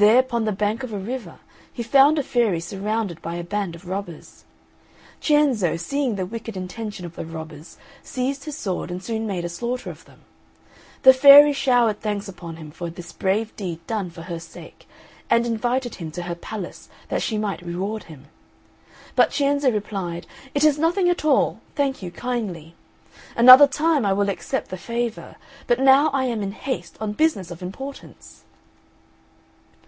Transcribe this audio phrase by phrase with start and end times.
[0.00, 1.40] There, upon the bank of a river,
[1.72, 4.44] he found a fairy surrounded by a band of robbers.
[5.20, 9.48] Cienzo, seeing the wicked intention of the robbers, seized his sword and soon made a
[9.48, 10.20] slaughter of them.
[11.02, 14.86] The fairy showered thanks upon him for this brave deed done for her sake,
[15.28, 18.26] and invited him to her palace that she might reward him.
[19.16, 22.76] But Cienzo replied, "It is nothing at all; thank you kindly.
[23.34, 25.34] Another time I will accept the favour;
[25.66, 28.44] but now I am in haste, on business of importance!"